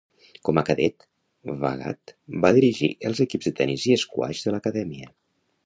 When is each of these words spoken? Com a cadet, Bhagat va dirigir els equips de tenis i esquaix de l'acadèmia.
Com 0.47 0.59
a 0.59 0.61
cadet, 0.69 1.05
Bhagat 1.65 2.15
va 2.47 2.51
dirigir 2.59 2.91
els 3.11 3.23
equips 3.29 3.51
de 3.51 3.55
tenis 3.61 3.87
i 3.91 3.95
esquaix 3.99 4.43
de 4.47 4.55
l'acadèmia. 4.57 5.15